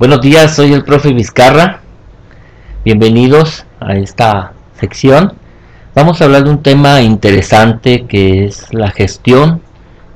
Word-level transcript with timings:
Buenos 0.00 0.22
días, 0.22 0.56
soy 0.56 0.72
el 0.72 0.82
profe 0.82 1.12
Vizcarra. 1.12 1.80
Bienvenidos 2.86 3.66
a 3.80 3.96
esta 3.96 4.54
sección. 4.80 5.34
Vamos 5.94 6.22
a 6.22 6.24
hablar 6.24 6.44
de 6.44 6.48
un 6.48 6.62
tema 6.62 7.02
interesante 7.02 8.06
que 8.06 8.46
es 8.46 8.72
la 8.72 8.92
gestión 8.92 9.60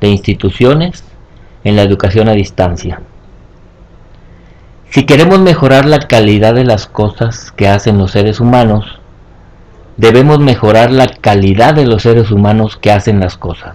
de 0.01 0.09
instituciones 0.09 1.05
en 1.65 1.77
la 1.77 1.83
educación 1.83 2.30
a 2.30 2.33
distancia. 2.33 3.02
Si 4.89 5.05
queremos 5.05 5.41
mejorar 5.41 5.85
la 5.85 5.98
calidad 5.98 6.55
de 6.55 6.64
las 6.64 6.87
cosas 6.87 7.53
que 7.53 7.69
hacen 7.69 7.98
los 7.98 8.12
seres 8.12 8.41
humanos, 8.41 9.01
debemos 9.98 10.39
mejorar 10.39 10.93
la 10.93 11.09
calidad 11.09 11.75
de 11.75 11.85
los 11.85 12.05
seres 12.05 12.30
humanos 12.30 12.79
que 12.79 12.91
hacen 12.91 13.21
las 13.21 13.37
cosas. 13.37 13.75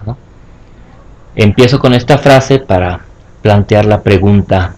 Empiezo 1.36 1.78
con 1.78 1.94
esta 1.94 2.18
frase 2.18 2.58
para 2.58 3.02
plantear 3.42 3.84
la 3.84 4.02
pregunta, 4.02 4.74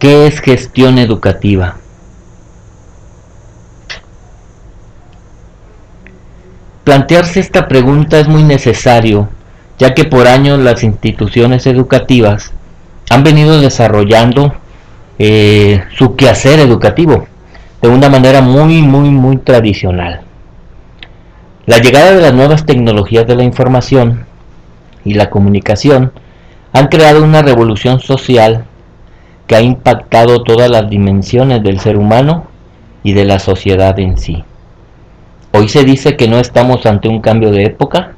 ¿qué 0.00 0.26
es 0.26 0.40
gestión 0.40 0.98
educativa? 0.98 1.76
Plantearse 6.84 7.38
esta 7.38 7.68
pregunta 7.68 8.18
es 8.18 8.26
muy 8.26 8.42
necesario, 8.42 9.28
ya 9.78 9.94
que 9.94 10.04
por 10.04 10.26
años 10.26 10.58
las 10.58 10.82
instituciones 10.82 11.66
educativas 11.66 12.52
han 13.10 13.22
venido 13.22 13.60
desarrollando 13.60 14.54
eh, 15.18 15.84
su 15.96 16.16
quehacer 16.16 16.58
educativo 16.60 17.26
de 17.82 17.88
una 17.88 18.08
manera 18.08 18.40
muy, 18.40 18.80
muy, 18.80 19.10
muy 19.10 19.36
tradicional. 19.36 20.22
La 21.66 21.78
llegada 21.78 22.12
de 22.12 22.22
las 22.22 22.32
nuevas 22.32 22.64
tecnologías 22.64 23.26
de 23.26 23.36
la 23.36 23.44
información 23.44 24.24
y 25.04 25.12
la 25.12 25.28
comunicación 25.28 26.12
han 26.72 26.88
creado 26.88 27.22
una 27.22 27.42
revolución 27.42 28.00
social 28.00 28.64
que 29.50 29.56
ha 29.56 29.62
impactado 29.62 30.44
todas 30.44 30.70
las 30.70 30.88
dimensiones 30.88 31.60
del 31.64 31.80
ser 31.80 31.96
humano 31.96 32.46
y 33.02 33.14
de 33.14 33.24
la 33.24 33.40
sociedad 33.40 33.98
en 33.98 34.16
sí. 34.16 34.44
Hoy 35.50 35.68
se 35.68 35.82
dice 35.82 36.16
que 36.16 36.28
no 36.28 36.38
estamos 36.38 36.86
ante 36.86 37.08
un 37.08 37.20
cambio 37.20 37.50
de 37.50 37.64
época, 37.64 38.12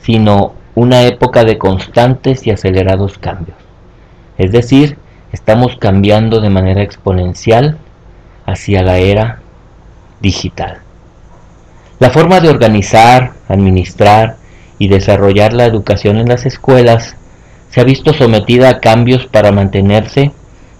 sino 0.00 0.52
una 0.76 1.02
época 1.02 1.42
de 1.42 1.58
constantes 1.58 2.46
y 2.46 2.52
acelerados 2.52 3.18
cambios. 3.18 3.56
Es 4.38 4.52
decir, 4.52 4.96
estamos 5.32 5.76
cambiando 5.76 6.40
de 6.40 6.50
manera 6.50 6.82
exponencial 6.82 7.76
hacia 8.46 8.84
la 8.84 8.98
era 8.98 9.40
digital. 10.20 10.82
La 11.98 12.10
forma 12.10 12.38
de 12.38 12.50
organizar, 12.50 13.32
administrar 13.48 14.36
y 14.78 14.86
desarrollar 14.86 15.52
la 15.52 15.64
educación 15.64 16.18
en 16.18 16.28
las 16.28 16.46
escuelas 16.46 17.16
se 17.70 17.80
ha 17.80 17.84
visto 17.84 18.14
sometida 18.14 18.68
a 18.68 18.78
cambios 18.78 19.26
para 19.26 19.50
mantenerse 19.50 20.30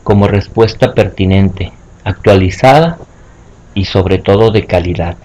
como 0.04 0.28
respuesta 0.28 0.94
pertinente, 0.94 1.72
actualizada 2.04 2.98
y 3.74 3.86
sobre 3.86 4.18
todo 4.18 4.50
de 4.52 4.66
calidad. 4.66 5.16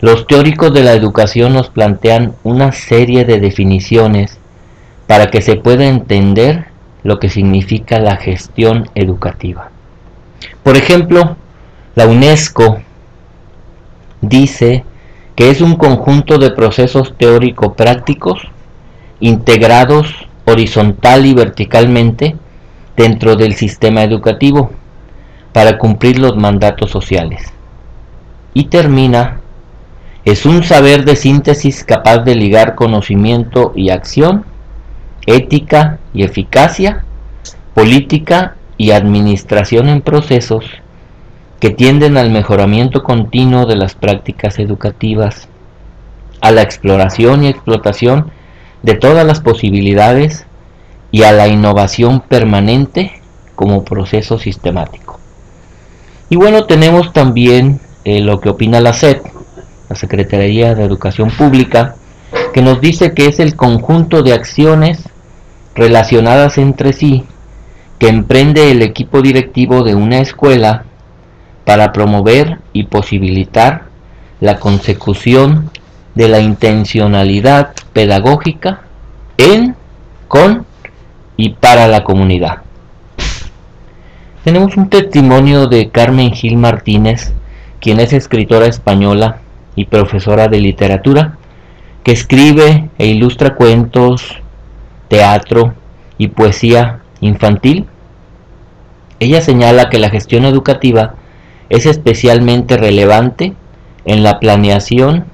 Los 0.00 0.26
teóricos 0.26 0.74
de 0.74 0.82
la 0.82 0.92
educación 0.92 1.54
nos 1.54 1.68
plantean 1.68 2.34
una 2.42 2.72
serie 2.72 3.24
de 3.24 3.38
definiciones 3.38 4.38
para 5.06 5.30
que 5.30 5.40
se 5.40 5.56
pueda 5.56 5.86
entender 5.86 6.66
lo 7.04 7.20
que 7.20 7.28
significa 7.28 8.00
la 8.00 8.16
gestión 8.16 8.90
educativa. 8.94 9.70
Por 10.62 10.76
ejemplo, 10.76 11.36
la 11.94 12.06
UNESCO 12.06 12.78
dice 14.20 14.84
que 15.36 15.50
es 15.50 15.60
un 15.60 15.76
conjunto 15.76 16.38
de 16.38 16.50
procesos 16.50 17.14
teórico-prácticos 17.16 18.48
integrados 19.20 20.08
horizontal 20.44 21.26
y 21.26 21.34
verticalmente 21.34 22.36
dentro 22.96 23.36
del 23.36 23.54
sistema 23.54 24.02
educativo 24.02 24.70
para 25.52 25.78
cumplir 25.78 26.18
los 26.18 26.36
mandatos 26.36 26.90
sociales. 26.90 27.52
Y 28.54 28.64
termina, 28.64 29.40
es 30.24 30.46
un 30.46 30.64
saber 30.64 31.04
de 31.04 31.16
síntesis 31.16 31.84
capaz 31.84 32.18
de 32.18 32.34
ligar 32.34 32.74
conocimiento 32.74 33.72
y 33.74 33.90
acción, 33.90 34.44
ética 35.26 35.98
y 36.12 36.22
eficacia, 36.22 37.04
política 37.74 38.56
y 38.76 38.92
administración 38.92 39.88
en 39.88 40.00
procesos 40.00 40.64
que 41.60 41.70
tienden 41.70 42.16
al 42.16 42.30
mejoramiento 42.30 43.02
continuo 43.02 43.66
de 43.66 43.76
las 43.76 43.94
prácticas 43.94 44.58
educativas, 44.58 45.48
a 46.40 46.50
la 46.50 46.62
exploración 46.62 47.44
y 47.44 47.48
explotación 47.48 48.30
de 48.82 48.94
todas 48.94 49.26
las 49.26 49.40
posibilidades 49.40 50.46
y 51.14 51.22
a 51.22 51.30
la 51.30 51.46
innovación 51.46 52.18
permanente 52.18 53.12
como 53.54 53.84
proceso 53.84 54.36
sistemático. 54.36 55.20
Y 56.28 56.34
bueno, 56.34 56.64
tenemos 56.64 57.12
también 57.12 57.78
eh, 58.04 58.18
lo 58.18 58.40
que 58.40 58.48
opina 58.48 58.80
la 58.80 58.92
SED, 58.94 59.18
la 59.88 59.94
Secretaría 59.94 60.74
de 60.74 60.82
Educación 60.82 61.30
Pública, 61.30 61.94
que 62.52 62.62
nos 62.62 62.80
dice 62.80 63.14
que 63.14 63.26
es 63.28 63.38
el 63.38 63.54
conjunto 63.54 64.24
de 64.24 64.32
acciones 64.32 65.08
relacionadas 65.76 66.58
entre 66.58 66.92
sí 66.92 67.24
que 68.00 68.08
emprende 68.08 68.72
el 68.72 68.82
equipo 68.82 69.22
directivo 69.22 69.84
de 69.84 69.94
una 69.94 70.18
escuela 70.18 70.82
para 71.64 71.92
promover 71.92 72.58
y 72.72 72.86
posibilitar 72.86 73.84
la 74.40 74.58
consecución 74.58 75.70
de 76.16 76.26
la 76.26 76.40
intencionalidad 76.40 77.72
pedagógica 77.92 78.80
en, 79.38 79.76
con 80.26 80.66
y 81.36 81.50
para 81.50 81.88
la 81.88 82.04
comunidad. 82.04 82.58
Tenemos 84.44 84.76
un 84.76 84.90
testimonio 84.90 85.66
de 85.66 85.88
Carmen 85.88 86.32
Gil 86.32 86.56
Martínez, 86.56 87.32
quien 87.80 87.98
es 87.98 88.12
escritora 88.12 88.66
española 88.66 89.38
y 89.74 89.86
profesora 89.86 90.48
de 90.48 90.60
literatura, 90.60 91.38
que 92.02 92.12
escribe 92.12 92.90
e 92.98 93.06
ilustra 93.06 93.54
cuentos, 93.54 94.36
teatro 95.08 95.74
y 96.18 96.28
poesía 96.28 97.00
infantil. 97.20 97.86
Ella 99.18 99.40
señala 99.40 99.88
que 99.88 99.98
la 99.98 100.10
gestión 100.10 100.44
educativa 100.44 101.14
es 101.70 101.86
especialmente 101.86 102.76
relevante 102.76 103.54
en 104.04 104.22
la 104.22 104.38
planeación 104.38 105.24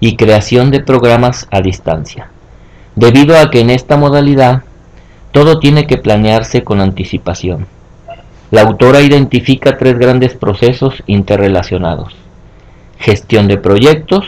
y 0.00 0.16
creación 0.16 0.72
de 0.72 0.80
programas 0.80 1.46
a 1.52 1.60
distancia, 1.60 2.30
debido 2.96 3.38
a 3.38 3.50
que 3.50 3.60
en 3.60 3.70
esta 3.70 3.96
modalidad 3.96 4.64
todo 5.32 5.58
tiene 5.58 5.86
que 5.86 5.96
planearse 5.96 6.64
con 6.64 6.80
anticipación. 6.80 7.66
La 8.50 8.62
autora 8.62 9.00
identifica 9.00 9.78
tres 9.78 9.98
grandes 9.98 10.34
procesos 10.34 11.02
interrelacionados. 11.06 12.14
Gestión 12.98 13.46
de 13.46 13.56
proyectos, 13.56 14.26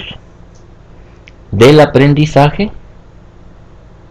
del 1.51 1.81
aprendizaje 1.81 2.71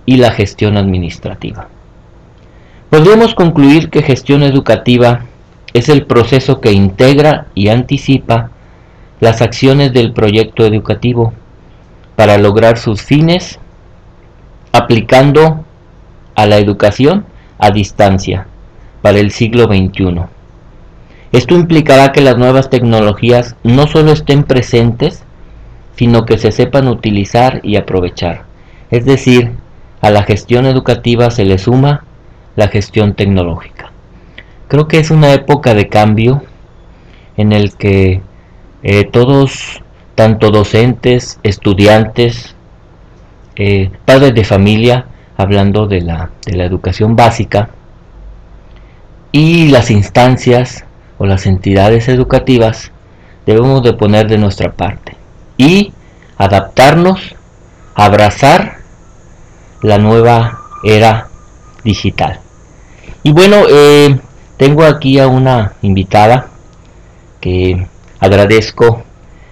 y 0.05 0.17
la 0.17 0.31
gestión 0.31 0.77
administrativa. 0.77 1.69
Podríamos 2.89 3.35
concluir 3.35 3.89
que 3.89 4.03
gestión 4.03 4.43
educativa 4.43 5.21
es 5.73 5.87
el 5.87 6.05
proceso 6.05 6.59
que 6.59 6.73
integra 6.73 7.47
y 7.55 7.69
anticipa 7.69 8.51
las 9.21 9.41
acciones 9.41 9.93
del 9.93 10.11
proyecto 10.11 10.65
educativo 10.65 11.33
para 12.17 12.37
lograr 12.37 12.77
sus 12.77 13.01
fines 13.01 13.59
aplicando 14.73 15.63
a 16.41 16.47
la 16.47 16.57
educación 16.57 17.25
a 17.59 17.69
distancia 17.69 18.47
para 19.03 19.19
el 19.19 19.29
siglo 19.29 19.65
XXI. 19.65 20.21
Esto 21.31 21.55
implicará 21.55 22.11
que 22.11 22.21
las 22.21 22.37
nuevas 22.37 22.71
tecnologías 22.71 23.55
no 23.63 23.85
solo 23.85 24.11
estén 24.11 24.43
presentes, 24.43 25.23
sino 25.95 26.25
que 26.25 26.39
se 26.39 26.51
sepan 26.51 26.87
utilizar 26.87 27.59
y 27.63 27.75
aprovechar. 27.75 28.45
Es 28.89 29.05
decir, 29.05 29.51
a 30.01 30.09
la 30.09 30.23
gestión 30.23 30.65
educativa 30.65 31.29
se 31.29 31.45
le 31.45 31.59
suma 31.59 32.05
la 32.55 32.69
gestión 32.69 33.13
tecnológica. 33.13 33.91
Creo 34.67 34.87
que 34.87 34.97
es 34.97 35.11
una 35.11 35.33
época 35.33 35.75
de 35.75 35.89
cambio 35.89 36.41
en 37.37 37.51
el 37.51 37.75
que 37.75 38.21
eh, 38.81 39.03
todos, 39.03 39.83
tanto 40.15 40.49
docentes, 40.49 41.39
estudiantes, 41.43 42.55
eh, 43.55 43.91
padres 44.05 44.33
de 44.33 44.43
familia, 44.43 45.05
hablando 45.41 45.87
de 45.87 46.01
la, 46.01 46.29
de 46.45 46.55
la 46.55 46.65
educación 46.65 47.15
básica, 47.15 47.69
y 49.31 49.69
las 49.69 49.91
instancias 49.91 50.83
o 51.17 51.25
las 51.25 51.45
entidades 51.45 52.07
educativas 52.09 52.91
debemos 53.45 53.83
de 53.83 53.93
poner 53.93 54.27
de 54.27 54.37
nuestra 54.37 54.71
parte 54.73 55.15
y 55.57 55.93
adaptarnos, 56.37 57.35
abrazar 57.95 58.77
la 59.81 59.97
nueva 59.97 60.59
era 60.83 61.27
digital. 61.83 62.39
Y 63.23 63.31
bueno, 63.31 63.57
eh, 63.69 64.19
tengo 64.57 64.83
aquí 64.83 65.19
a 65.19 65.27
una 65.27 65.73
invitada 65.81 66.47
que 67.39 67.87
agradezco 68.19 69.03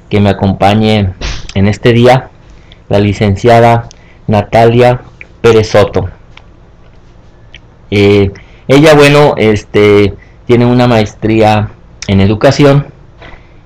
que 0.09 0.19
me 0.19 0.30
acompañe 0.30 1.13
en 1.53 1.68
este 1.68 1.94
día, 1.94 2.30
la 2.89 3.00
licenciada 3.00 3.89
Natalia 4.27 5.01
Pérez 5.41 5.69
Soto. 5.69 6.09
Eh, 7.91 8.31
Ella, 8.68 8.94
bueno, 8.94 9.33
este, 9.38 10.13
tiene 10.45 10.65
una 10.68 10.88
maestría 10.88 11.71
en 12.07 12.21
educación 12.21 12.86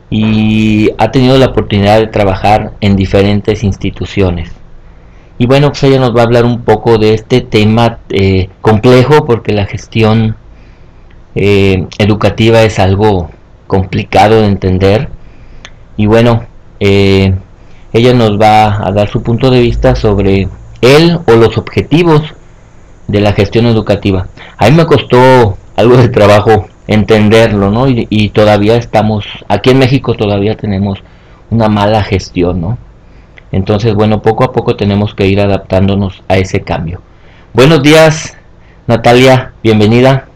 y 0.10 0.92
ha 0.98 1.12
tenido 1.12 1.38
la 1.38 1.48
oportunidad 1.48 2.00
de 2.00 2.08
trabajar 2.08 2.72
en 2.80 2.96
diferentes 2.96 3.64
instituciones. 3.66 4.52
Y 5.38 5.46
bueno, 5.46 5.70
pues 5.70 5.84
ella 5.84 6.00
nos 6.00 6.16
va 6.16 6.22
a 6.22 6.24
hablar 6.24 6.46
un 6.46 6.64
poco 6.64 6.98
de 6.98 7.16
este 7.16 7.42
tema 7.42 8.00
eh, 8.10 8.50
complejo 8.62 9.26
porque 9.26 9.52
la 9.52 9.66
gestión 9.66 10.38
eh, 11.36 11.86
educativa 11.98 12.62
es 12.62 12.80
algo 12.80 13.30
complicado 13.68 14.40
de 14.40 14.48
entender. 14.48 15.10
Y 15.98 16.06
bueno, 16.06 16.46
ella 16.80 18.14
nos 18.14 18.40
va 18.40 18.88
a 18.88 18.92
dar 18.92 19.10
su 19.10 19.22
punto 19.22 19.50
de 19.52 19.60
vista 19.60 19.96
sobre 19.96 20.48
él 20.84 21.20
o 21.26 21.34
los 21.34 21.58
objetivos 21.58 22.22
de 23.08 23.22
la 23.22 23.34
gestión 23.34 23.66
educativa. 23.66 24.28
A 24.58 24.70
mí 24.70 24.76
me 24.76 24.86
costó 24.86 25.58
algo 25.76 25.98
de 25.98 26.10
trabajo 26.10 26.68
entenderlo, 26.88 27.72
¿no? 27.72 27.88
Y, 27.88 28.08
y, 28.10 28.30
todavía 28.30 28.76
estamos, 28.76 29.26
aquí 29.48 29.70
en 29.70 29.80
México 29.80 30.14
todavía 30.16 30.56
tenemos 30.56 31.00
una 31.50 31.70
mala 31.70 32.04
gestión, 32.04 32.60
¿no? 32.60 32.78
Entonces, 33.52 33.94
bueno, 33.94 34.22
poco 34.22 34.44
a 34.44 34.52
poco 34.52 34.76
tenemos 34.76 35.16
que 35.16 35.28
ir 35.28 35.40
adaptándonos 35.40 36.24
a 36.28 36.38
ese 36.38 36.62
cambio. 36.62 37.02
Buenos 37.54 37.82
días, 37.82 38.36
Natalia, 38.88 39.54
bienvenida. 39.64 40.28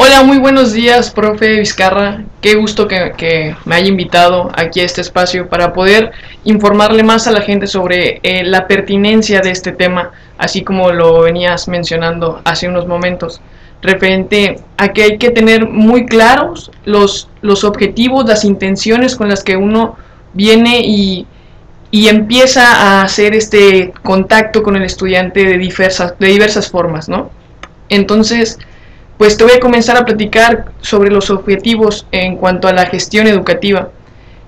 Hola, 0.00 0.22
muy 0.22 0.38
buenos 0.38 0.72
días, 0.72 1.10
profe 1.10 1.58
Vizcarra. 1.58 2.22
Qué 2.40 2.54
gusto 2.54 2.86
que, 2.86 3.56
me 3.64 3.74
haya 3.74 3.88
invitado 3.88 4.48
aquí 4.54 4.78
a 4.78 4.84
este 4.84 5.00
espacio 5.00 5.48
para 5.48 5.72
poder 5.72 6.12
informarle 6.44 7.02
más 7.02 7.26
a 7.26 7.32
la 7.32 7.40
gente 7.40 7.66
sobre 7.66 8.20
eh, 8.22 8.44
la 8.44 8.68
pertinencia 8.68 9.40
de 9.40 9.50
este 9.50 9.72
tema, 9.72 10.12
así 10.38 10.62
como 10.62 10.92
lo 10.92 11.22
venías 11.22 11.66
mencionando 11.66 12.40
hace 12.44 12.68
unos 12.68 12.86
momentos, 12.86 13.40
referente 13.82 14.60
a 14.76 14.92
que 14.92 15.02
hay 15.02 15.18
que 15.18 15.30
tener 15.30 15.68
muy 15.68 16.06
claros 16.06 16.70
los, 16.84 17.28
los 17.40 17.64
objetivos, 17.64 18.24
las 18.24 18.44
intenciones 18.44 19.16
con 19.16 19.28
las 19.28 19.42
que 19.42 19.56
uno 19.56 19.96
viene 20.32 20.80
y, 20.80 21.26
y 21.90 22.06
empieza 22.06 22.72
a 22.72 23.02
hacer 23.02 23.34
este 23.34 23.92
contacto 24.04 24.62
con 24.62 24.76
el 24.76 24.84
estudiante 24.84 25.44
de 25.44 25.58
diversas, 25.58 26.16
de 26.20 26.28
diversas 26.28 26.70
formas, 26.70 27.08
¿no? 27.08 27.32
Entonces, 27.88 28.60
pues 29.18 29.36
te 29.36 29.44
voy 29.44 29.54
a 29.54 29.60
comenzar 29.60 29.96
a 29.96 30.04
platicar 30.04 30.66
sobre 30.80 31.10
los 31.10 31.28
objetivos 31.28 32.06
en 32.12 32.36
cuanto 32.36 32.68
a 32.68 32.72
la 32.72 32.86
gestión 32.86 33.26
educativa. 33.26 33.90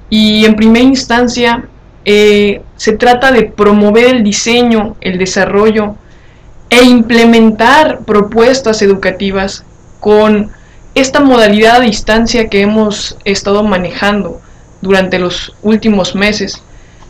Y 0.08 0.44
en 0.44 0.54
primera 0.54 0.84
instancia, 0.84 1.64
eh, 2.04 2.62
se 2.76 2.92
trata 2.92 3.32
de 3.32 3.42
promover 3.42 4.14
el 4.14 4.22
diseño, 4.22 4.96
el 5.00 5.18
desarrollo 5.18 5.96
e 6.70 6.84
implementar 6.84 8.00
propuestas 8.06 8.80
educativas 8.80 9.64
con 9.98 10.50
esta 10.94 11.20
modalidad 11.20 11.76
a 11.76 11.80
distancia 11.80 12.48
que 12.48 12.62
hemos 12.62 13.16
estado 13.24 13.64
manejando 13.64 14.40
durante 14.80 15.18
los 15.18 15.54
últimos 15.62 16.14
meses, 16.14 16.62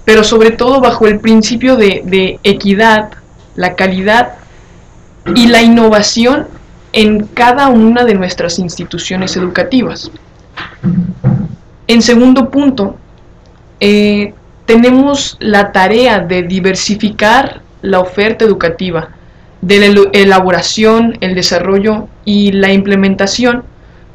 pero 0.04 0.24
sobre 0.24 0.50
todo 0.50 0.80
bajo 0.80 1.06
el 1.06 1.20
principio 1.20 1.76
de, 1.76 2.02
de 2.04 2.40
equidad, 2.42 3.10
la 3.54 3.74
calidad 3.74 4.34
y 5.34 5.46
la 5.46 5.62
innovación 5.62 6.48
en 6.92 7.26
cada 7.26 7.68
una 7.68 8.04
de 8.04 8.14
nuestras 8.14 8.58
instituciones 8.58 9.36
educativas. 9.36 10.10
En 11.86 12.02
segundo 12.02 12.50
punto, 12.50 12.96
eh, 13.80 14.34
tenemos 14.66 15.36
la 15.40 15.72
tarea 15.72 16.20
de 16.20 16.42
diversificar 16.42 17.62
la 17.82 18.00
oferta 18.00 18.44
educativa, 18.44 19.10
de 19.60 19.88
la 19.88 20.02
elaboración, 20.12 21.18
el 21.20 21.34
desarrollo 21.34 22.08
y 22.24 22.52
la 22.52 22.72
implementación 22.72 23.64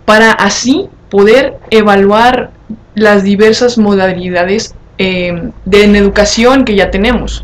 para 0.06 0.32
así 0.32 0.88
poder 1.10 1.58
evaluar 1.70 2.52
las 2.96 3.24
diversas 3.24 3.78
modalidades 3.78 4.76
eh, 4.98 5.52
de 5.66 5.84
educación 5.84 6.64
que 6.64 6.76
ya 6.76 6.90
tenemos. 6.90 7.44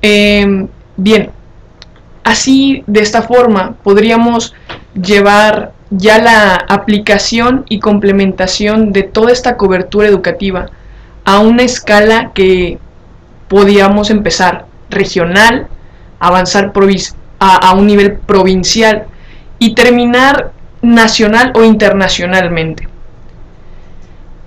Eh, 0.00 0.66
bien, 0.96 1.30
Así, 2.28 2.84
de 2.86 3.00
esta 3.00 3.22
forma, 3.22 3.76
podríamos 3.82 4.54
llevar 4.92 5.72
ya 5.88 6.18
la 6.18 6.56
aplicación 6.56 7.64
y 7.70 7.78
complementación 7.78 8.92
de 8.92 9.02
toda 9.02 9.32
esta 9.32 9.56
cobertura 9.56 10.08
educativa 10.08 10.66
a 11.24 11.38
una 11.38 11.62
escala 11.62 12.32
que 12.34 12.76
podíamos 13.48 14.10
empezar 14.10 14.66
regional, 14.90 15.68
avanzar 16.20 16.70
a, 17.38 17.72
un 17.72 17.86
nivel 17.86 18.18
provincial 18.18 19.06
y 19.58 19.74
terminar 19.74 20.52
nacional 20.82 21.52
o 21.54 21.64
internacionalmente. 21.64 22.86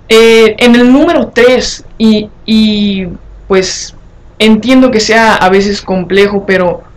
Eh, 0.08 0.54
en 0.56 0.76
el 0.76 0.92
número 0.92 1.32
3, 1.34 1.84
y, 1.98 2.30
y 2.46 3.08
pues 3.48 3.96
entiendo 4.38 4.92
que 4.92 5.00
sea 5.00 5.34
a 5.34 5.48
veces 5.48 5.82
complejo, 5.82 6.46
pero 6.46 6.91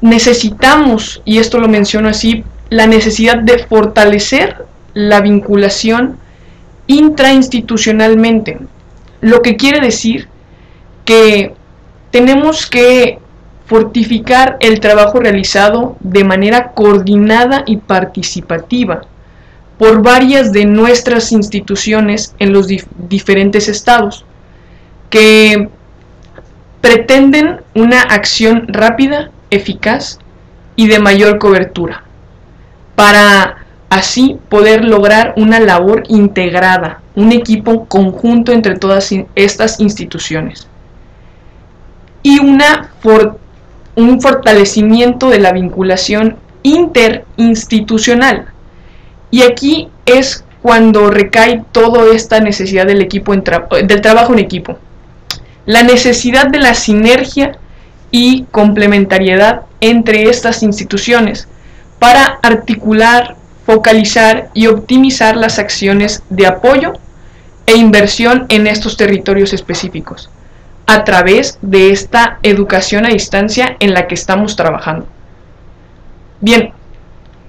necesitamos, 0.00 1.22
y 1.24 1.38
esto 1.38 1.58
lo 1.58 1.68
menciono 1.68 2.08
así, 2.08 2.44
la 2.70 2.86
necesidad 2.86 3.38
de 3.38 3.58
fortalecer 3.58 4.64
la 4.94 5.20
vinculación 5.20 6.18
intrainstitucionalmente, 6.86 8.58
lo 9.20 9.42
que 9.42 9.56
quiere 9.56 9.80
decir 9.80 10.28
que 11.04 11.54
tenemos 12.10 12.66
que 12.66 13.18
fortificar 13.66 14.56
el 14.60 14.80
trabajo 14.80 15.20
realizado 15.20 15.96
de 16.00 16.24
manera 16.24 16.72
coordinada 16.72 17.64
y 17.66 17.76
participativa 17.76 19.02
por 19.78 20.02
varias 20.02 20.52
de 20.52 20.64
nuestras 20.64 21.32
instituciones 21.32 22.34
en 22.38 22.52
los 22.52 22.66
diferentes 23.08 23.68
estados, 23.68 24.24
que 25.10 25.68
pretenden 26.80 27.60
una 27.74 28.00
acción 28.02 28.66
rápida 28.68 29.30
eficaz 29.50 30.18
y 30.76 30.86
de 30.88 30.98
mayor 30.98 31.38
cobertura, 31.38 32.04
para 32.94 33.64
así 33.90 34.38
poder 34.48 34.84
lograr 34.84 35.34
una 35.36 35.60
labor 35.60 36.04
integrada, 36.08 37.00
un 37.14 37.32
equipo 37.32 37.86
conjunto 37.86 38.52
entre 38.52 38.76
todas 38.76 39.12
estas 39.34 39.80
instituciones 39.80 40.68
y 42.22 42.38
una 42.40 42.90
un 43.94 44.20
fortalecimiento 44.20 45.28
de 45.28 45.40
la 45.40 45.52
vinculación 45.52 46.36
interinstitucional. 46.62 48.46
Y 49.30 49.42
aquí 49.42 49.88
es 50.06 50.44
cuando 50.62 51.10
recae 51.10 51.64
toda 51.72 52.14
esta 52.14 52.40
necesidad 52.40 52.86
del 52.86 53.02
equipo 53.02 53.34
del 53.34 54.00
trabajo 54.00 54.32
en 54.32 54.38
equipo. 54.38 54.78
La 55.66 55.82
necesidad 55.82 56.48
de 56.48 56.58
la 56.58 56.74
sinergia 56.74 57.58
y 58.10 58.44
complementariedad 58.50 59.62
entre 59.80 60.24
estas 60.24 60.62
instituciones 60.62 61.48
para 61.98 62.38
articular, 62.42 63.36
focalizar 63.66 64.50
y 64.54 64.66
optimizar 64.66 65.36
las 65.36 65.58
acciones 65.58 66.22
de 66.30 66.46
apoyo 66.46 66.94
e 67.66 67.76
inversión 67.76 68.46
en 68.48 68.66
estos 68.66 68.96
territorios 68.96 69.52
específicos 69.52 70.30
a 70.86 71.04
través 71.04 71.58
de 71.60 71.90
esta 71.90 72.38
educación 72.42 73.04
a 73.04 73.10
distancia 73.10 73.76
en 73.78 73.92
la 73.92 74.06
que 74.06 74.14
estamos 74.14 74.56
trabajando. 74.56 75.06
Bien, 76.40 76.72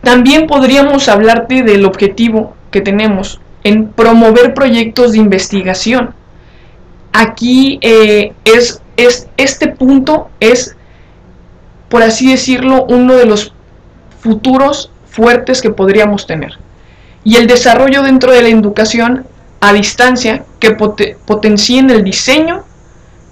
también 0.03 0.45
podríamos 0.45 1.07
hablarte 1.07 1.63
del 1.63 1.85
objetivo 1.85 2.53
que 2.69 2.81
tenemos 2.81 3.39
en 3.63 3.87
promover 3.87 4.53
proyectos 4.53 5.13
de 5.13 5.19
investigación. 5.19 6.13
Aquí 7.13 7.79
eh, 7.81 8.33
es 8.43 8.81
este 9.37 9.67
punto 9.67 10.29
es, 10.39 10.75
por 11.89 12.03
así 12.03 12.31
decirlo, 12.31 12.85
uno 12.85 13.15
de 13.15 13.25
los 13.25 13.53
futuros 14.19 14.91
fuertes 15.09 15.61
que 15.61 15.69
podríamos 15.69 16.27
tener. 16.27 16.53
Y 17.23 17.35
el 17.35 17.47
desarrollo 17.47 18.03
dentro 18.03 18.31
de 18.31 18.41
la 18.41 18.49
educación 18.49 19.25
a 19.61 19.73
distancia 19.73 20.45
que 20.59 20.71
potencien 20.71 21.89
el 21.89 22.03
diseño, 22.03 22.63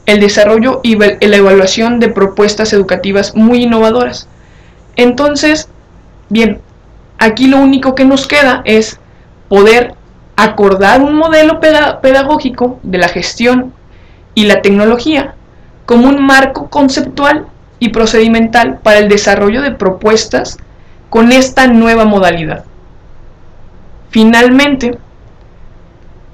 el 0.06 0.20
desarrollo 0.20 0.82
y 0.84 0.96
la 0.96 1.38
evaluación 1.38 2.00
de 2.00 2.10
propuestas 2.10 2.74
educativas 2.74 3.36
muy 3.36 3.64
innovadoras. 3.64 4.28
Entonces, 4.96 5.70
bien, 6.30 6.62
aquí 7.18 7.48
lo 7.48 7.58
único 7.58 7.96
que 7.96 8.06
nos 8.06 8.28
queda 8.28 8.62
es 8.66 9.00
poder 9.50 9.96
acordar 10.36 11.02
un 11.02 11.16
modelo 11.16 11.60
pedagógico 11.60 12.80
de 12.84 12.98
la 12.98 13.08
gestión 13.08 13.74
y 14.36 14.46
la 14.46 14.62
tecnología 14.62 15.37
como 15.88 16.10
un 16.10 16.24
marco 16.24 16.70
conceptual 16.70 17.48
y 17.80 17.90
procedimental 17.90 18.80
para 18.80 19.00
el 19.00 19.08
desarrollo 19.08 19.62
de 19.62 19.72
propuestas 19.72 20.58
con 21.10 21.32
esta 21.32 21.68
nueva 21.68 22.04
modalidad. 22.04 22.66
Finalmente, 24.10 24.98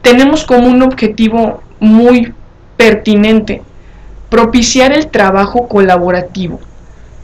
tenemos 0.01 0.43
como 0.43 0.67
un 0.67 0.81
objetivo 0.81 1.61
muy 1.79 2.33
pertinente 2.77 3.61
propiciar 4.27 4.91
el 4.91 5.09
trabajo 5.09 5.67
colaborativo, 5.67 6.59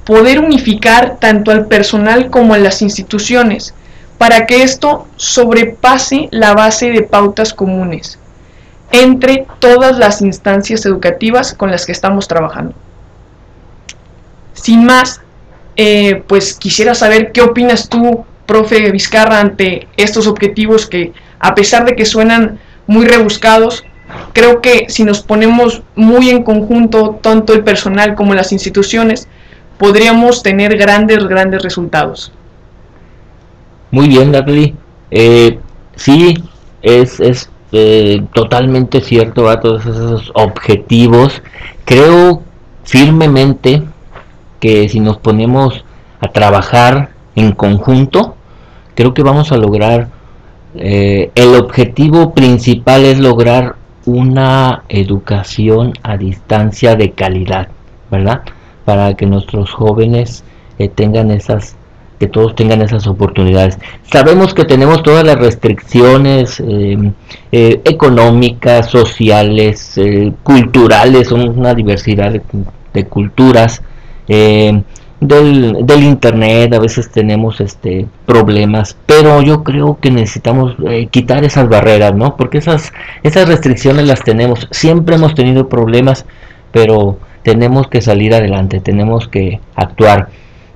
poder 0.05 0.39
unificar 0.39 1.17
tanto 1.19 1.49
al 1.49 1.65
personal 1.65 2.29
como 2.29 2.53
a 2.53 2.59
las 2.59 2.83
instituciones, 2.83 3.73
para 4.19 4.45
que 4.45 4.61
esto 4.61 5.07
sobrepase 5.15 6.27
la 6.29 6.53
base 6.53 6.91
de 6.91 7.01
pautas 7.01 7.55
comunes 7.55 8.19
entre 8.91 9.45
todas 9.59 9.97
las 9.97 10.21
instancias 10.21 10.85
educativas 10.85 11.53
con 11.53 11.71
las 11.71 11.85
que 11.85 11.91
estamos 11.91 12.27
trabajando. 12.27 12.73
Sin 14.53 14.85
más, 14.85 15.21
eh, 15.75 16.23
pues 16.27 16.55
quisiera 16.55 16.95
saber 16.95 17.31
qué 17.31 17.41
opinas 17.41 17.87
tú, 17.87 18.25
profe 18.45 18.91
Vizcarra, 18.91 19.39
ante 19.39 19.87
estos 19.95 20.27
objetivos 20.27 20.87
que, 20.87 21.13
a 21.39 21.55
pesar 21.55 21.85
de 21.85 21.95
que 21.95 22.05
suenan 22.05 22.59
muy 22.87 23.05
rebuscados, 23.05 23.85
creo 24.33 24.61
que 24.61 24.87
si 24.89 25.03
nos 25.03 25.21
ponemos 25.21 25.83
muy 25.95 26.29
en 26.29 26.43
conjunto, 26.43 27.19
tanto 27.21 27.53
el 27.53 27.63
personal 27.63 28.15
como 28.15 28.33
las 28.33 28.51
instituciones, 28.51 29.27
podríamos 29.77 30.43
tener 30.43 30.75
grandes, 30.77 31.23
grandes 31.25 31.61
resultados. 31.61 32.31
Muy 33.91 34.07
bien, 34.07 34.31
Natalie. 34.31 34.75
Eh, 35.11 35.59
sí, 35.95 36.43
es, 36.81 37.19
es 37.19 37.49
eh, 37.71 38.23
totalmente 38.33 39.01
cierto 39.01 39.49
a 39.49 39.59
todos 39.59 39.85
esos 39.85 40.31
objetivos. 40.33 41.41
Creo 41.85 42.41
firmemente 42.83 43.83
que 44.59 44.89
si 44.89 44.99
nos 44.99 45.17
ponemos 45.17 45.85
a 46.19 46.27
trabajar 46.29 47.09
en 47.35 47.51
conjunto, 47.51 48.35
creo 48.95 49.13
que 49.13 49.23
vamos 49.23 49.51
a 49.51 49.57
lograr, 49.57 50.09
eh, 50.75 51.31
el 51.35 51.55
objetivo 51.55 52.33
principal 52.33 53.05
es 53.05 53.19
lograr 53.19 53.75
una 54.05 54.83
educación 54.89 55.93
a 56.03 56.17
distancia 56.17 56.95
de 56.95 57.11
calidad, 57.11 57.69
¿verdad? 58.09 58.41
Para 58.85 59.13
que 59.13 59.25
nuestros 59.25 59.71
jóvenes 59.71 60.43
eh, 60.79 60.89
tengan 60.89 61.31
esas 61.31 61.75
que 62.19 62.27
todos 62.27 62.55
tengan 62.55 62.81
esas 62.81 63.07
oportunidades. 63.07 63.77
Sabemos 64.11 64.53
que 64.53 64.65
tenemos 64.65 65.03
todas 65.03 65.23
las 65.25 65.37
restricciones 65.37 66.59
em, 66.59 67.13
eh, 67.51 67.81
económicas, 67.85 68.89
sociales, 68.89 69.99
culturales, 70.43 71.29
son 71.29 71.57
una 71.57 71.73
diversidad 71.73 72.33
de 72.93 73.05
culturas, 73.05 73.81
eh, 74.27 74.81
del, 75.19 76.03
internet 76.03 76.73
a 76.73 76.79
veces 76.79 77.11
tenemos 77.11 77.59
este 77.59 78.07
problemas 78.25 78.95
pero 79.05 79.41
yo 79.41 79.63
creo 79.63 79.97
que 79.99 80.11
necesitamos 80.11 80.75
eh, 80.87 81.07
quitar 81.07 81.43
esas 81.43 81.67
barreras 81.67 82.15
no 82.15 82.37
porque 82.37 82.59
esas 82.59 82.93
esas 83.23 83.47
restricciones 83.47 84.07
las 84.07 84.23
tenemos 84.23 84.67
siempre 84.71 85.15
hemos 85.15 85.35
tenido 85.35 85.67
problemas 85.67 86.25
pero 86.71 87.19
tenemos 87.43 87.87
que 87.87 88.01
salir 88.01 88.33
adelante 88.33 88.79
tenemos 88.79 89.27
que 89.27 89.59
actuar 89.75 90.29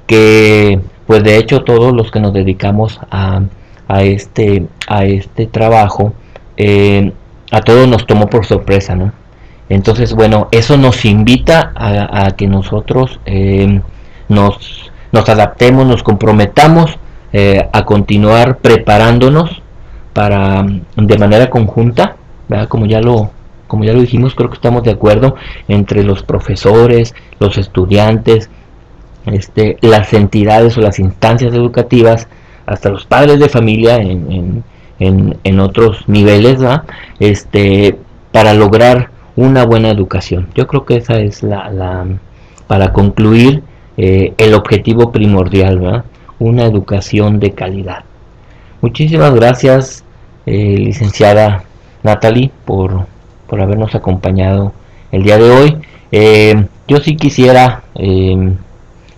que 0.07 0.81
pues 1.07 1.24
de 1.24 1.38
hecho 1.38 1.63
todos 1.63 1.93
los 1.93 2.12
que 2.12 2.19
nos 2.19 2.33
dedicamos 2.33 3.00
a, 3.12 3.41
a 3.88 4.03
este 4.03 4.65
a 4.88 5.05
este 5.05 5.48
trabajo 5.48 6.13
eh, 6.57 7.12
a 7.51 7.62
todos 7.62 7.88
nos 7.88 8.05
tomó 8.05 8.27
por 8.27 8.45
sorpresa 8.45 8.95
no 8.95 9.12
entonces, 9.69 10.13
bueno, 10.13 10.50
eso 10.51 10.77
nos 10.77 11.05
invita 11.05 11.72
a, 11.75 12.31
que 12.31 12.48
nosotros 12.48 13.19
eh, 13.25 13.81
nos, 14.29 14.91
nos, 15.12 15.29
adaptemos, 15.29 15.88
nos 15.88 16.03
comprometamos 16.03 16.98
eh, 17.31 17.67
a 17.72 17.86
continuar 17.86 18.57
preparándonos 18.57 19.62
para 20.13 20.63
de 20.95 21.17
manera 21.17 21.50
conjunta, 21.50 22.17
como 22.67 22.86
ya 22.86 23.01
lo 23.01 23.31
como 23.65 23.86
ya 23.86 23.93
lo 23.93 24.01
dijimos, 24.01 24.36
creo 24.36 24.50
que 24.50 24.55
estamos 24.55 24.83
de 24.83 24.91
acuerdo 24.91 25.33
entre 25.67 26.03
los 26.03 26.22
profesores, 26.22 27.15
los 27.39 27.57
estudiantes, 27.57 28.51
este, 29.25 29.77
las 29.82 30.13
entidades 30.13 30.77
o 30.77 30.82
las 30.82 31.00
instancias 31.00 31.53
educativas, 31.53 32.27
hasta 32.65 32.89
los 32.89 33.06
padres 33.06 33.39
de 33.39 33.50
familia 33.50 33.98
en, 33.98 34.63
en, 35.00 35.38
en, 35.44 35.60
otros 35.60 36.08
niveles, 36.08 36.60
este, 37.20 37.98
para 38.32 38.53
lograr 38.53 39.10
una 39.36 39.65
buena 39.65 39.89
educación. 39.89 40.48
Yo 40.56 40.68
creo 40.68 40.86
que 40.86 40.98
esa 40.98 41.20
es 41.20 41.44
la, 41.44 41.70
la 41.70 42.06
para 42.68 42.94
concluir, 42.94 43.63
eh, 43.98 44.34
el 44.38 44.53
objetivo 44.56 45.12
primordial, 45.12 45.80
¿verdad? 45.80 46.06
una 46.39 46.65
educación 46.65 47.39
de 47.39 47.51
calidad. 47.51 48.03
Muchísimas 48.82 49.34
gracias, 49.36 50.03
eh, 50.46 50.77
licenciada 50.77 51.63
Natalie, 52.01 52.51
por, 52.65 53.06
por 53.48 53.62
habernos 53.62 53.94
acompañado 53.94 54.74
el 55.12 55.24
día 55.24 55.38
de 55.38 55.51
hoy. 55.51 55.77
Eh, 56.12 56.65
yo 56.88 56.98
sí 56.98 57.15
quisiera 57.15 57.84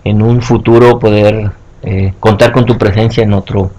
en 0.05 0.21
un 0.21 0.41
futuro 0.41 0.97
poder 0.97 1.51
contar 2.19 2.53
con 2.53 2.65
tu 2.65 2.77
presencia 2.77 3.23
en 3.23 3.33
otro 3.33 3.71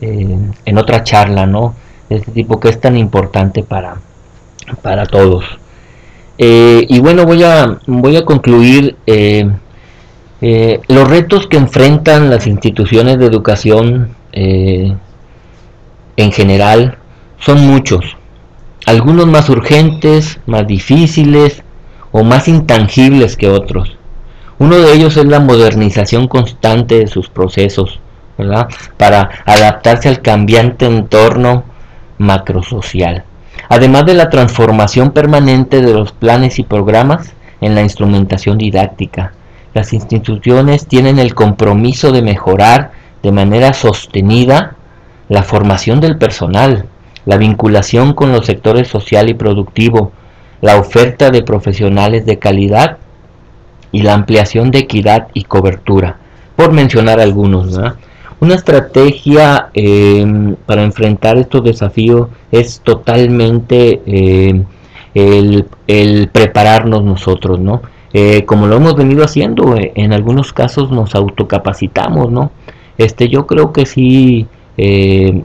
en 0.00 0.78
otra 0.78 1.02
charla, 1.02 1.46
¿no? 1.46 1.74
De 2.08 2.16
este 2.16 2.32
tipo 2.32 2.58
que 2.58 2.68
es 2.68 2.80
tan 2.80 2.96
importante 2.96 3.62
para, 3.62 3.96
para 4.82 5.06
todos. 5.06 5.44
Eh, 6.38 6.86
y 6.88 7.00
bueno, 7.00 7.26
voy 7.26 7.42
a, 7.42 7.78
voy 7.86 8.16
a 8.16 8.24
concluir. 8.24 8.96
Eh, 9.06 9.48
eh, 10.42 10.80
los 10.88 11.06
retos 11.06 11.46
que 11.46 11.58
enfrentan 11.58 12.30
las 12.30 12.46
instituciones 12.46 13.18
de 13.18 13.26
educación 13.26 14.16
en 14.32 14.98
general 16.16 16.96
son 17.38 17.66
muchos. 17.66 18.16
Algunos 18.86 19.26
más 19.26 19.50
urgentes, 19.50 20.40
más 20.46 20.66
difíciles 20.66 21.62
o 22.10 22.24
más 22.24 22.48
intangibles 22.48 23.36
que 23.36 23.50
otros. 23.50 23.98
Uno 24.60 24.78
de 24.78 24.92
ellos 24.94 25.16
es 25.16 25.26
la 25.26 25.40
modernización 25.40 26.28
constante 26.28 27.00
de 27.00 27.08
sus 27.08 27.28
procesos, 27.28 27.98
¿verdad? 28.38 28.68
Para 28.96 29.28
adaptarse 29.44 30.08
al 30.08 30.22
cambiante 30.22 30.86
entorno 30.86 31.64
macrosocial 32.18 33.24
además 33.68 34.06
de 34.06 34.14
la 34.14 34.30
transformación 34.30 35.12
permanente 35.12 35.80
de 35.80 35.92
los 35.92 36.12
planes 36.12 36.58
y 36.58 36.64
programas 36.64 37.34
en 37.60 37.74
la 37.74 37.82
instrumentación 37.82 38.58
didáctica. 38.58 39.32
Las 39.74 39.92
instituciones 39.92 40.86
tienen 40.86 41.18
el 41.18 41.34
compromiso 41.34 42.12
de 42.12 42.22
mejorar 42.22 42.92
de 43.22 43.32
manera 43.32 43.72
sostenida 43.72 44.76
la 45.28 45.42
formación 45.42 46.00
del 46.00 46.18
personal, 46.18 46.86
la 47.26 47.36
vinculación 47.36 48.14
con 48.14 48.32
los 48.32 48.46
sectores 48.46 48.88
social 48.88 49.28
y 49.28 49.34
productivo, 49.34 50.10
la 50.60 50.76
oferta 50.76 51.30
de 51.30 51.42
profesionales 51.42 52.26
de 52.26 52.38
calidad 52.38 52.98
y 53.92 54.02
la 54.02 54.14
ampliación 54.14 54.70
de 54.70 54.80
equidad 54.80 55.28
y 55.34 55.44
cobertura, 55.44 56.16
por 56.56 56.72
mencionar 56.72 57.20
algunos. 57.20 57.78
Una 58.40 58.54
estrategia 58.54 59.68
em, 59.74 60.56
para 60.66 60.82
enfrentar 60.82 61.36
estos 61.36 61.62
desafíos 61.62 62.28
es 62.50 62.80
totalmente 62.80 64.00
em, 64.06 64.64
el, 65.14 66.28
prepararnos 66.32 67.04
nosotros, 67.04 67.60
¿no? 67.60 67.82
Eh, 68.12 68.44
como 68.44 68.66
lo 68.66 68.76
hemos 68.76 68.96
venido 68.96 69.24
haciendo, 69.24 69.76
eh, 69.76 69.92
en 69.94 70.12
algunos 70.12 70.52
casos 70.52 70.90
nos 70.90 71.14
autocapacitamos, 71.14 72.30
¿no? 72.30 72.50
Este, 72.98 73.28
yo 73.28 73.46
creo 73.46 73.72
que 73.72 73.86
sí 73.86 74.46
em, 74.76 75.42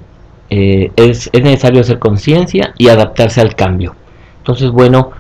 eh, 0.50 0.92
es, 0.96 1.30
es, 1.34 1.44
necesario 1.44 1.82
hacer 1.82 2.00
conciencia 2.00 2.74
y 2.78 2.88
adaptarse 2.88 3.42
al 3.42 3.56
cambio. 3.56 3.96
Entonces, 4.38 4.72
bueno, 4.72 5.12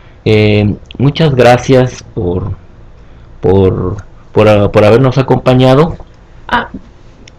muchas 0.98 1.36
gracias 1.36 2.03
por, 2.13 2.53
por, 3.46 3.98
por, 4.32 4.72
por 4.72 4.84
habernos 4.84 5.20
acompañado. 5.20 5.96
Ah, 6.48 6.70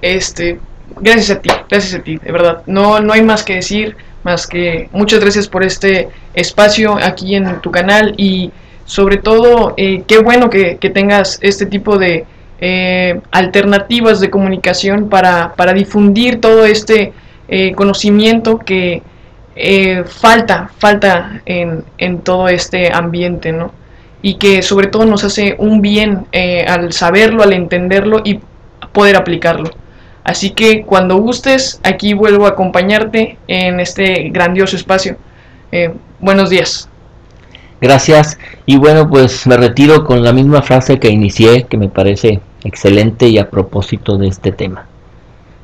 este, 0.01 0.61
gracias 1.01 1.37
a 1.37 1.41
ti, 1.41 1.51
gracias 1.69 2.01
a 2.01 2.03
ti, 2.05 2.17
de 2.17 2.31
verdad. 2.31 2.63
No, 2.67 3.01
no 3.01 3.13
hay 3.13 3.23
más 3.23 3.43
que 3.43 3.57
decir, 3.57 3.97
más 4.23 4.47
que 4.47 4.89
muchas 4.93 5.19
gracias 5.19 5.49
por 5.49 5.65
este 5.65 6.09
espacio 6.35 6.97
aquí 7.03 7.35
en 7.35 7.61
tu 7.61 7.73
canal 7.73 8.15
y 8.17 8.53
sobre 8.85 9.17
todo 9.17 9.75
eh, 9.77 10.05
qué 10.07 10.19
bueno 10.19 10.49
que, 10.49 10.77
tengas 10.95 11.41
este 11.43 11.67
tipo 11.67 11.99
de 11.99 12.25
eh, 12.61 13.21
alternativas 13.33 14.21
de 14.21 14.31
comunicación 14.31 15.09
para, 15.09 15.55
para 15.55 15.73
difundir 15.73 16.41
todo 16.41 16.65
este 16.65 17.13
eh, 17.49 17.73
conocimiento 17.75 18.59
que 18.59 19.03
falta, 20.07 20.71
falta 20.79 21.41
en, 21.47 21.83
en, 21.99 22.21
todo 22.21 22.47
este 22.49 22.93
ambiente, 22.93 23.53
¿no? 23.53 23.73
Y 24.27 24.35
que 24.35 24.63
sobre 24.63 24.89
todo 24.89 25.07
nos 25.07 25.23
hace 25.23 25.55
un 25.59 25.81
bien 25.81 26.27
al 26.67 26.93
saberlo, 26.93 27.45
al 27.45 27.53
entenderlo 27.53 28.23
y 28.25 28.41
poder 28.93 29.15
aplicarlo. 29.15 29.71
Así 30.27 30.51
que 30.51 30.83
cuando 30.83 31.19
gustes, 31.19 31.79
aquí 31.85 32.13
vuelvo 32.13 32.47
a 32.47 32.49
acompañarte 32.49 33.39
en 33.47 33.79
este 33.79 34.31
grandioso 34.31 34.75
espacio. 34.75 35.17
Eh, 35.71 35.93
buenos 36.19 36.51
días. 36.51 36.89
Gracias. 37.81 38.37
Y 38.65 38.77
bueno, 38.77 39.09
pues 39.09 39.47
me 39.47 39.57
retiro 39.57 40.03
con 40.03 40.25
la 40.25 40.33
misma 40.33 40.63
frase 40.63 40.99
que 40.99 41.11
inicié, 41.11 41.63
que 41.71 41.77
me 41.77 41.89
parece 41.89 42.41
excelente 42.65 43.29
y 43.29 43.39
a 43.39 43.51
propósito 43.51 44.19
de 44.19 44.27
este 44.27 44.51
tema. 44.51 44.87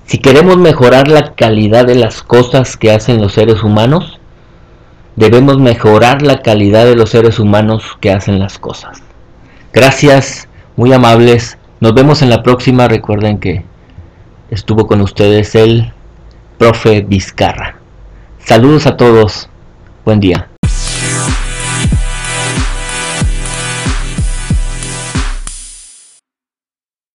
Si 0.06 0.18
queremos 0.18 0.58
mejorar 0.58 1.08
la 1.08 1.34
calidad 1.34 1.84
de 1.84 1.96
las 1.96 2.22
cosas 2.22 2.76
que 2.76 2.92
hacen 2.92 3.20
los 3.20 3.32
seres 3.32 3.64
humanos, 3.64 4.20
debemos 5.16 5.58
mejorar 5.58 6.22
la 6.22 6.42
calidad 6.42 6.84
de 6.84 6.96
los 6.96 7.10
seres 7.10 7.38
humanos 7.38 7.96
que 8.00 8.10
hacen 8.10 8.38
las 8.38 8.58
cosas. 8.58 9.02
Gracias, 9.72 10.48
muy 10.76 10.92
amables 10.92 11.58
Nos 11.80 11.94
vemos 11.94 12.22
en 12.22 12.30
la 12.30 12.42
próxima. 12.42 12.86
Recuerden 12.86 13.38
que 13.38 13.64
estuvo 14.50 14.86
con 14.86 15.00
ustedes 15.00 15.56
el 15.56 15.92
profe 16.56 17.00
Vizcarra. 17.00 17.76
Saludos 18.38 18.86
a 18.86 18.96
todos. 18.96 19.48
Buen 20.04 20.20
día. 20.20 20.51